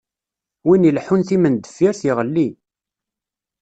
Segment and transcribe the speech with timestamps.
[0.67, 2.47] Win ileḥḥun timendeffirt, iɣelli.